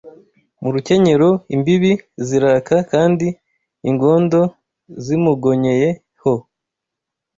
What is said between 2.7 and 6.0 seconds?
Kandi ingondo zimugonyeye